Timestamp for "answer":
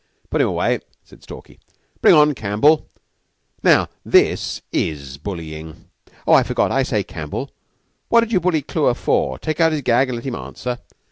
10.33-10.79